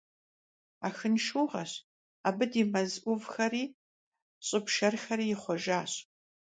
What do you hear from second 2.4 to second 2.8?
ди